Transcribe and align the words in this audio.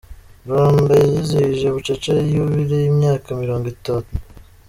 Rwanda 0.47 0.93
yizihije 1.09 1.67
bucece 1.75 2.11
yubile 2.33 2.75
y’imyaka 2.83 3.27
mirongo 3.41 3.65
itanu 3.75 4.07